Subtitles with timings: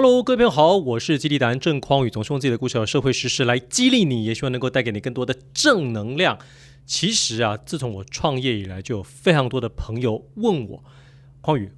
[0.00, 6.38] Hello，各位朋友好，我是激励达人郑匡宇，总是用自己的故事和社会实事来激励你，也希望能够带给你更多的正能量。
[6.86, 10.84] 其实啊，自从我创业以来，就有非常多的朋友问我。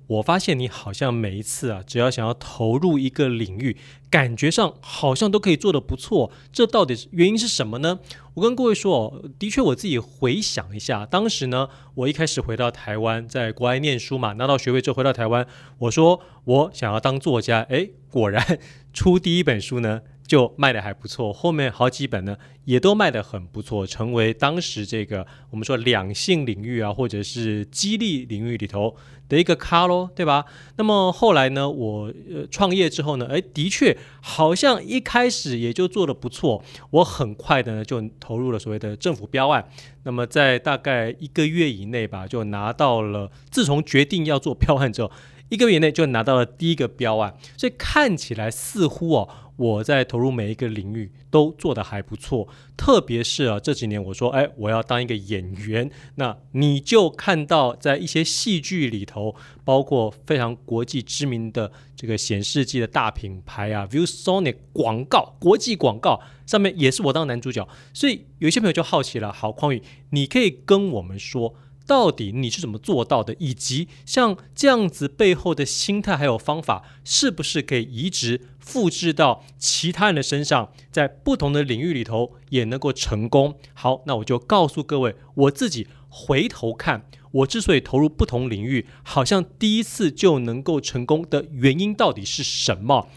[0.07, 3.77] 我发现你好像每一次啊，只要想要投入一个领域，
[4.11, 6.33] 感觉上好像都可以做得不错。
[6.53, 8.01] 这到底是原因是什么呢？
[8.35, 15.47] 我跟各位说哦，的确我自己回想一下，当时呢，我一开始回到台湾，在国外念书嘛，拿到学位之后回到台湾，
[15.79, 18.59] 我说我想要当作家，诶，果然
[18.93, 20.03] 出第一本书呢。
[20.31, 28.95] 就卖得还不错，后面好几本呢也都卖得很不错，成为当时这个我们说两性领域啊，或者是激励领域里头
[29.29, 30.45] 的一个咖喽，对吧？
[30.77, 39.69] 那么后来呢，我呃创业之后呢，诶，的确好像一开始也就做得不错，我很快的呢就投入了所谓的政府标案，
[40.05, 45.11] 那么在大概一个月以内吧，就拿到了，自从决定要做标案之后，
[45.49, 49.29] 一个月以内就拿到了第一个标案，所以看起来似乎哦。
[49.61, 71.55] 我在投入每一个领域都做得还不错，特别是啊这几年我说，哎，我要当一个演员，那你就看到在一些戏剧里头，包括非常国际知名的这个显示器的大品牌啊，ViewSonic 广告，国际广告上面也是我当男主角，所以有一些朋友就好奇了，好，匡宇，你可以跟我们说。
[71.91, 73.35] 到底你是怎么做到的？
[73.41, 83.59] 以及像这样子背后的心态还有方法，是不是可以移植复制到其他人的身上，在不同的领域里头也能够成功？
[83.75, 93.09] 好，那我就告诉各位，我自己回头看，我之所以投入不同领域，好像第一次就能够成功的原因到底是什么？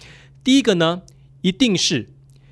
[0.44, 1.04] 第一个呢，
[1.44, 2.10] 一定是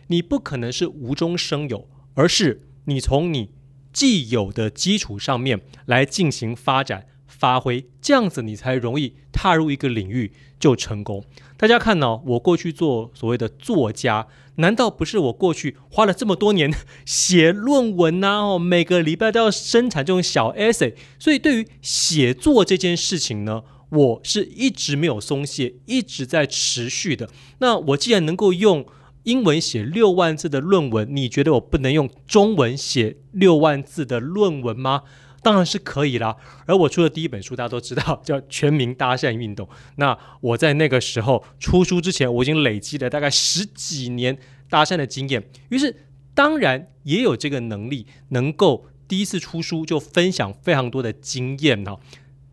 [0.09, 3.49] 你不可能是无中生有，而是你从你。
[3.93, 11.23] 既有的基础上面来进行发展发挥，这样子你才容易踏入一个领域就成功。
[11.57, 16.73] 大家看哦，我过去做所谓的作家，难道不是我过去花了这么多年
[17.05, 18.41] 写论文呐？
[18.41, 27.29] 哦，每个礼拜都要生产这种小 essay，所以对于写作这件事情呢，我是一直没有松懈，一直在持续的。
[27.59, 28.85] 那我既然能够用。
[29.23, 35.03] 英文写六万字的论文，你觉得我不能用中文写六万字的论文吗？
[35.43, 36.37] 当然是可以啦。
[36.65, 39.67] 而我出的第一本书，大家都知道叫《全民搭讪运动》。
[39.95, 44.37] 那我在那个时候出书之前，我已经累积了大概十几年
[44.69, 45.95] 搭讪的经验，于是
[46.33, 51.99] 当然也有这个能力，能够第一次出书就分享非常多的经验哈。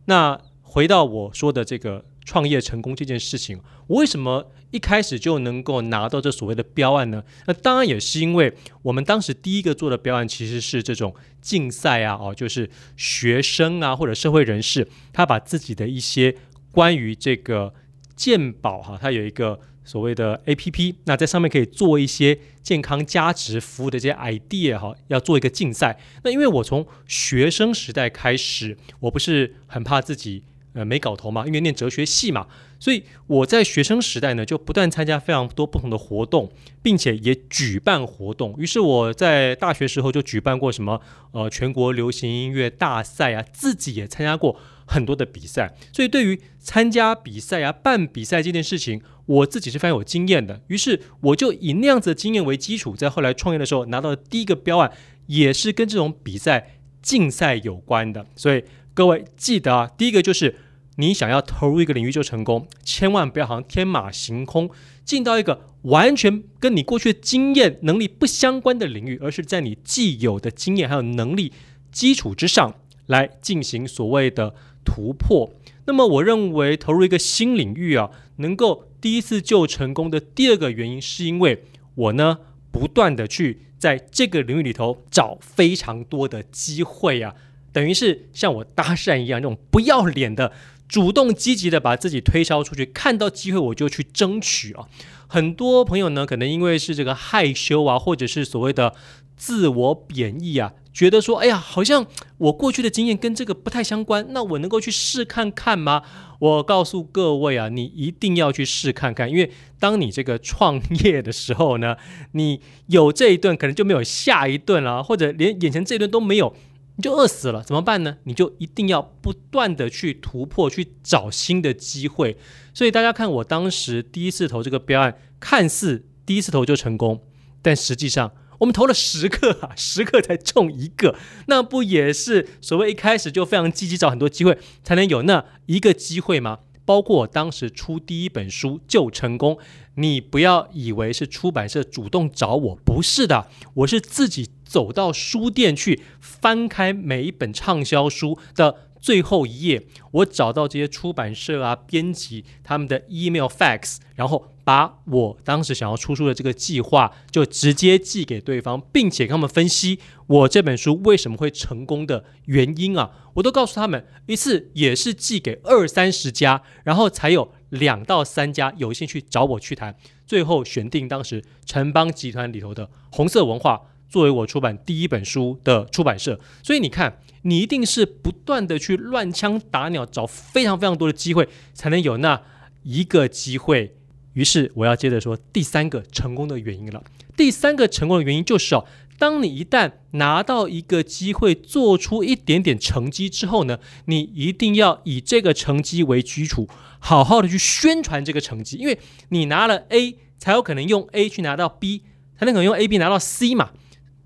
[0.07, 2.05] 那回到我说的这个。
[2.29, 7.25] 创业成功这件事情，我为什么一开始就能够拿到这所谓的标案呢？
[7.47, 8.53] 那当然也是因为
[8.83, 16.37] 我们当时第一个做的标案其实是这种竞赛啊，哦，就是学生啊或者社会人士，他把自己的一些
[16.71, 17.73] 关于这个
[18.15, 25.99] 健保哈，他有一个所谓的 APP，那在上面可以做一些健康加值服务的这些 idea 哈，要做一个竞赛。
[26.25, 30.43] 那因为我从学生时代开始，我不是很怕自己。
[30.75, 32.47] 呃，没搞头嘛，因为念哲学系嘛，
[32.79, 36.53] 所以我在学生时代呢，就不断参加非常多不同的活动，
[36.83, 38.55] 并且也举办活动。
[38.59, 41.01] 于是我在大学时候就举办过什么
[41.33, 45.75] 呃全国流行音乐大赛啊，自己也参加过很多的比赛。
[45.93, 50.61] 所以对于参加比赛啊、办比赛这件事情，我自己是非常有经验的。
[50.69, 54.93] 于是我就以那样子的经验为基础，在后来创业的时候拿到的第一个标案，
[55.27, 58.27] 也是跟这种比赛竞赛有关的。
[58.37, 58.63] 所以
[58.99, 60.57] 各位记得啊，第一个就是。
[60.97, 64.69] 你想要投入一个领域就成功，千万不要好像天马行空
[65.05, 71.53] 进到一个完全跟你过去的经验能力不相关的领域，而是在你既有的经验还有能力
[71.93, 72.75] 基础之上
[73.07, 75.53] 来进行所谓的突破。
[75.87, 81.63] 那么，我认为投入一个新领域啊，能够第一次就成功的第二个原因，是因为
[81.95, 82.39] 我呢
[82.73, 87.37] 不断的去在这个领域里头找非常多的机会啊，
[87.73, 90.53] 等于是像我搭讪一样，这种不要脸的。
[90.89, 94.89] 主动积极的把自己推销出去，看到机会我就去争取啊！
[95.27, 98.95] 很多朋友呢，可能因为是这个害羞啊，或者是所谓的
[99.37, 102.07] 自我贬义啊，觉得说，哎呀，好像
[102.39, 106.03] 我过去的经验跟这个不太相关，那我能够去试看看吗？
[106.39, 111.99] 我告诉各位啊，你一定要去试看看，因为当你这个创业的时候呢，
[112.33, 116.57] 你有这一顿，可能就没有下一顿了，或者连眼前这一顿都没有。
[116.99, 118.17] 你就饿死了，怎么办呢？
[118.25, 122.37] 你就一定要不断的去突破，去找新的机会。
[122.75, 127.23] 所以大家看，我当时第一次投这个标案，看似第一次投就成功，
[127.63, 131.15] 但实际上我们投了十个啊，十个才中一个，
[131.47, 136.59] 那不也是所谓一开始就非常积极找很多机会，才能有那一个机会吗？
[136.89, 139.59] 包括我当时出第一本书就成功。
[139.97, 148.88] 你不要以为是出版社主动找我，不是的，我是自己走到书店去翻开每一本畅销书的。
[149.01, 169.97] 最后一页，我找到这些出版社啊、编辑他们的 email fax，然后把我当时想要出书的这个计划就直接寄给对方，并且跟他们分析我这本书为什么会成功的原因啊，我都告诉他们，一次也是寄给二三十家，然后才有两到三家有兴趣找我去谈，
[170.27, 177.21] 最后选定当时城邦集团里头的红色文化作为我出版第一本书的出版社，所以你看。
[177.43, 182.43] 你一定是不断的去乱枪打鸟，找非常非常多的机会，才能有那
[182.83, 183.95] 一个机会。
[184.33, 187.03] 于是我要接着说第三个成功的原因了。
[187.37, 188.85] 第三个成功的原因就是哦，
[189.19, 196.69] 当你一旦拿到一个机会，做出一点点成绩之后呢，你一定要以这个成绩为基础，
[196.99, 202.03] 好好的去宣传这个成绩，因为你拿了 A，才有可能用 A 去拿到 B，
[202.37, 203.71] 才能可能用 A、B 拿到 C 嘛。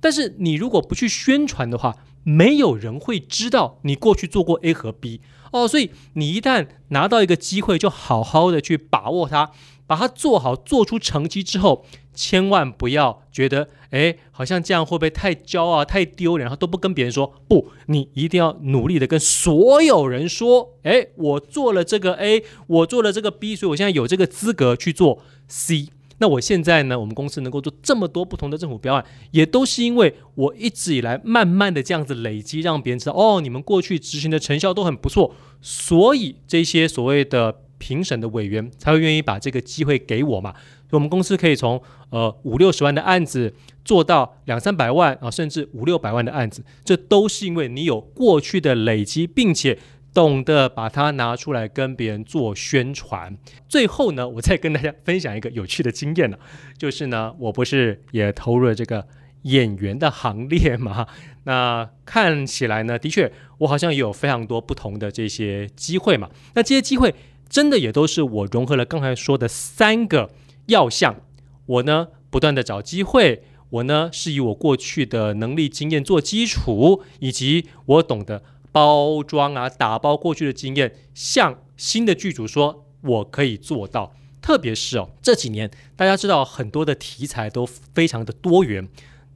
[0.03, 5.21] 但是你如果不去宣传的话，没有人会知道你过去做过 A 和 B
[5.53, 9.53] 哦，所以你一旦拿到一个机会，就好好的去把握它，
[9.87, 17.35] 把它做好，做出成绩之后，千万不要觉得，哎，好像这样会不会太骄傲、太丢脸，然后都不跟别人说。
[17.47, 25.89] 不，你一定要努力的跟所有人说，哎，我做了这个 A，我做了这个 B，所以我现在有这个资格去做 C。
[26.23, 40.55] 那我现在呢，我们公司能够做这么多不同的政府标案，也都是因为我一直以来慢慢的这样子累积，让别人知道哦，你们过去执行的成效都很不错，所以这些所谓的评审的委员才会愿意把这个机会给我嘛。
[40.91, 43.53] 我们公司可以从呃五六十万的案子
[43.85, 49.77] 做到两三百万啊，甚至五六百万的案子，这都是因为你有过去的累积，并且。
[50.15, 53.37] 懂得把它拿出来跟别人做宣传。
[53.69, 56.37] 最后呢，我再跟大家分享一个有趣的经验呢，
[56.77, 59.07] 就是呢，我不是也投入了这个
[59.43, 61.07] 演员的行列吗？
[61.45, 66.31] 那看起来呢，的确我好像也有非常多不同的这些机会嘛。
[66.55, 67.15] 那这些机会
[67.49, 70.31] 真的也都是我融合了刚才说的三个
[70.67, 71.17] 要项。
[71.65, 78.43] 我呢，不断的找机会，我呢是以我过去的能力经验做基础，以及我懂得。
[78.73, 84.15] 包装啊，打包过去的经验，向新的剧组说，我可以做到。
[84.41, 88.89] 特别是哦，这几年大家知道很多的题材都非常的多元，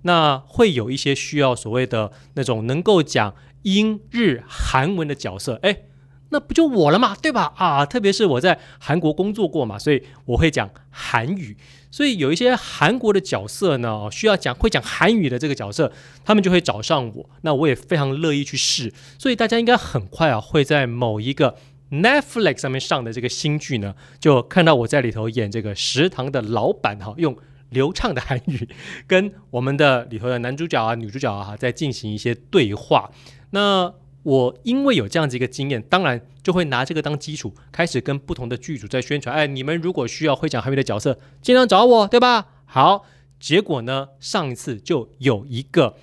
[0.02, 5.84] 那会有一些需要所谓的那种能够讲英日韩文的角色，诶，
[6.30, 7.52] 那不就我了嘛，对吧？
[7.56, 11.56] 啊，特别是我在韩国工作过嘛，所以我会讲韩语。
[11.90, 15.90] 所以有一些韩国的角色呢，需要讲会讲韩语的这个角色，
[16.24, 17.30] 他们就会找上我。
[17.42, 18.92] 那我也非常乐意去试。
[19.18, 21.56] 所以大家应该很快啊，会在某一个
[21.90, 27.34] Netflix 上面上的这个新剧呢，就看到我在里头演这个食堂的老板哈，用
[27.70, 28.68] 流畅的韩语
[29.06, 33.10] 跟我们的里头的男主角啊、女主角啊在进行一些对话。
[33.50, 33.94] 那
[34.26, 39.32] 我因为有这样子一个经验，当然就会拿这个当基础，开始跟不同的剧组在宣传。
[39.32, 42.48] 哎，你们如果需要会讲韩语的角色，尽量找我，对吧？
[42.64, 43.04] 好，
[43.38, 45.96] 结果呢，上一次就有一个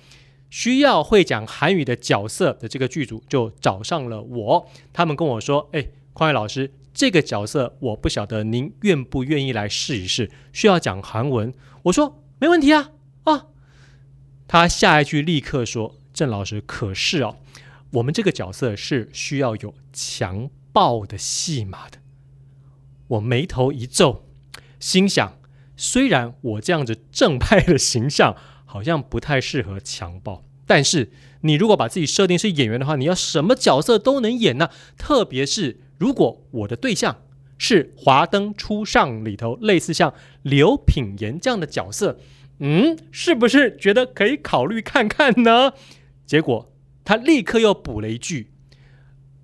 [0.48, 11.52] 需要会讲韩语的角色的这个剧组就找上了我，他们跟我说：“哎，匡宇老师，这个角色我不晓得您愿不愿意来试一试，需要讲韩文。”
[11.84, 12.92] 我说：“没问题啊。”
[13.24, 13.48] 啊，
[14.48, 17.36] 他下一句立刻说：“郑老师，可是哦。”
[17.94, 21.98] 我们这个角色是需要有强暴的戏码的。
[23.06, 24.24] 我眉头一皱，
[24.80, 25.38] 心想：
[25.76, 28.34] 虽然我这样子正派的形象
[28.64, 34.70] 好像不太适合强暴，但是你如果把自己设定是演员的话，你要什么角色都能演呢？
[34.98, 37.22] 特别是如果我的对象
[37.56, 42.18] 是《华灯初上》里头类似像刘品言这样的角色，
[42.58, 45.74] 嗯，是不是觉得可以考虑看看呢？
[46.26, 46.73] 结果。
[47.04, 48.50] 他立刻又补了一句，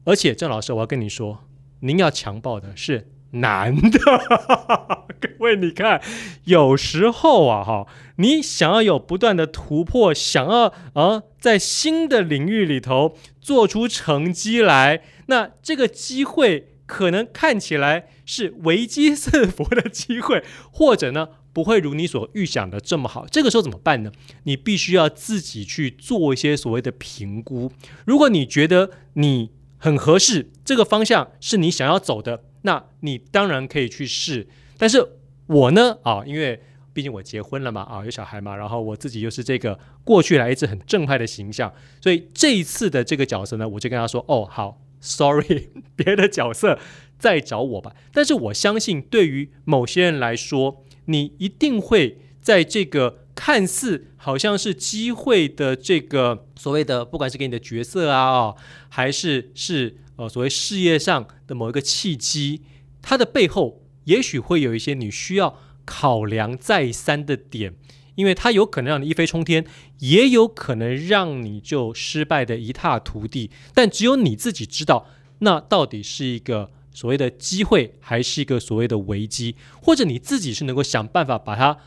[0.04, 1.44] 而且郑老师，我要跟你说，
[1.80, 4.00] 您要强暴的是男的。
[5.20, 6.00] 各位，你看，
[6.44, 7.86] 有时候啊，哈，
[8.16, 20.42] 你想要有不断的突破，想要啊，在新的领域里头做出成绩来，那这个机会可能看起来是危机四伏的机会，
[20.72, 24.10] 或者呢，不会如你所预想的这么好，这个时候怎么办呢？
[24.42, 27.70] 你必须要自己去做一些所谓的评估。
[28.04, 34.48] 如果你觉得你很合适，这个方向是你想要走的，那你当然可以去试。
[34.76, 35.12] 但是
[35.46, 36.60] 我呢，啊，因为
[36.92, 46.78] 毕竟我结婚了嘛，啊，有小孩嘛，然后我自己又是这个过去来一直很正派的形象，所以这一次的这个角色呢，我就跟他说：“哦，好，，sorry， 别的角色
[47.18, 47.94] 再找我吧。
[48.12, 58.54] 但是我相信，对于某些人来说，你一定会在这个看似好像是机会的这个所谓的，不管是给你的角色啊，
[58.88, 62.62] 还是是呃所谓事业上的某一个契机，
[63.02, 67.74] 它的背后也许会有一些你需要考量再三的点。
[68.14, 69.64] 因为它有可能让你一飞冲天，
[69.98, 73.50] 也有可能让你就失败的一塌涂地。
[73.74, 75.06] 但只有你自己知道，
[75.40, 79.56] 那到底是一个所谓的机会，还是一个所谓的危机？
[79.80, 81.78] 或者你自己是能够想办法把它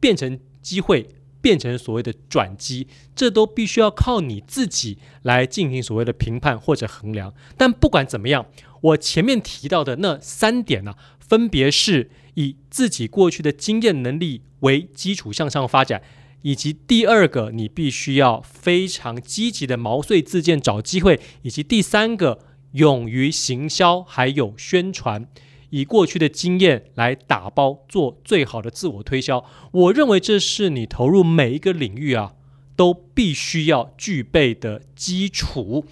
[0.00, 1.08] 变成机会，
[1.40, 2.86] 变成所谓的转机？
[3.14, 7.34] 这都必须要靠你自己来进行所谓的评判或者衡量。
[7.56, 8.46] 但不管怎么样，
[8.80, 14.42] 我前面提到的那三点呢、分别是以自己过去的经验能力。
[14.62, 16.00] 为基础向上发展，
[16.42, 22.38] 以及第二个，你必须要非常积极的毛遂自荐找机会，以及第三个，
[22.74, 25.26] 勇于行销还有宣传，
[25.70, 29.44] 以过去的经验来打包做最好的自我推销。
[29.72, 32.34] 我认为这是你投入每一个领域啊
[32.76, 35.84] 都必须要具备的基础。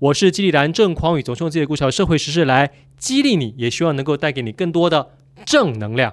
[0.00, 5.12] 我是激励达人郑匡宇，总是用自己的故事和社会时事来激励你，也希望能够带给你更多的
[5.46, 6.12] 正能量。